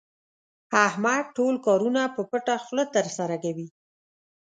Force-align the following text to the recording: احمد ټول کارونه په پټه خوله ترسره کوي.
احمد 0.87 1.23
ټول 1.37 1.55
کارونه 1.65 2.01
په 2.15 2.21
پټه 2.29 2.55
خوله 2.63 2.85
ترسره 2.95 3.35
کوي. 3.43 3.67